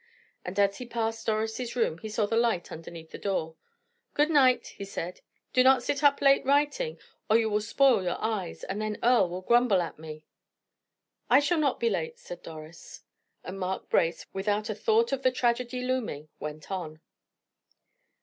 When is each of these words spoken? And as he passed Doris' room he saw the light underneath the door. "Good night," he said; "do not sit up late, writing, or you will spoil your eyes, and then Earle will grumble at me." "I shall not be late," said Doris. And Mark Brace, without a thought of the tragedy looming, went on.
And 0.43 0.57
as 0.59 0.77
he 0.79 0.87
passed 0.87 1.27
Doris' 1.27 1.75
room 1.75 1.99
he 1.99 2.09
saw 2.09 2.25
the 2.25 2.35
light 2.35 2.71
underneath 2.71 3.11
the 3.11 3.19
door. 3.19 3.55
"Good 4.15 4.31
night," 4.31 4.73
he 4.79 4.83
said; 4.83 5.21
"do 5.53 5.63
not 5.63 5.83
sit 5.83 6.03
up 6.03 6.21
late, 6.21 6.43
writing, 6.43 6.97
or 7.29 7.37
you 7.37 7.51
will 7.51 7.61
spoil 7.61 8.01
your 8.01 8.19
eyes, 8.19 8.63
and 8.63 8.81
then 8.81 8.97
Earle 9.03 9.29
will 9.29 9.43
grumble 9.43 9.79
at 9.79 9.99
me." 9.99 10.25
"I 11.29 11.39
shall 11.39 11.59
not 11.59 11.79
be 11.79 11.91
late," 11.91 12.17
said 12.17 12.41
Doris. 12.41 13.03
And 13.43 13.59
Mark 13.59 13.89
Brace, 13.91 14.25
without 14.33 14.71
a 14.71 14.73
thought 14.73 15.11
of 15.11 15.21
the 15.21 15.31
tragedy 15.31 15.83
looming, 15.83 16.29
went 16.39 16.71
on. 16.71 16.99